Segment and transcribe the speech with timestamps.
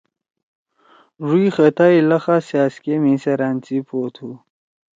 [1.27, 4.29] ڙُوئں خطا ہی لخا سأزکے مھی سیرأن سی پو تُھو۔